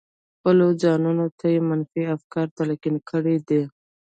خپلو 0.35 0.67
ځانونو 0.81 1.25
ته 1.37 1.45
يې 1.53 1.59
منفي 1.69 2.03
افکار 2.15 2.47
تلقين 2.57 2.95
کړي 3.09 3.37
دي. 3.47 3.61